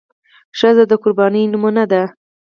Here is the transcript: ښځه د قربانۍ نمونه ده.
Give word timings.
ښځه 0.59 0.83
د 0.87 0.91
قربانۍ 1.03 1.43
نمونه 1.51 1.83
ده. 1.91 2.03